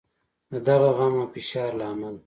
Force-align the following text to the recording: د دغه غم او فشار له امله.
د 0.51 0.53
دغه 0.67 0.89
غم 0.97 1.13
او 1.21 1.27
فشار 1.33 1.71
له 1.79 1.85
امله. 1.93 2.19